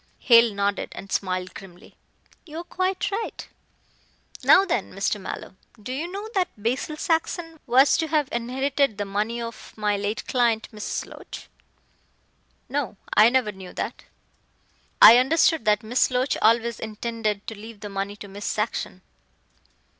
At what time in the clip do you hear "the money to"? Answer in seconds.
17.81-18.27